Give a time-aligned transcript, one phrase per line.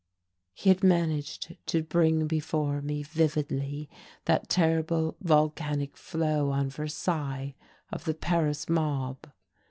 [0.55, 3.87] He had managed to bring before me vividly
[4.25, 7.53] that terrible, volcanic flow on Versailles
[7.93, 9.27] of the Paris mob.